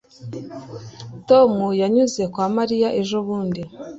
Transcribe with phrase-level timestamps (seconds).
[1.29, 1.51] tom
[1.81, 3.61] yanyuze kwa mariya ejobundi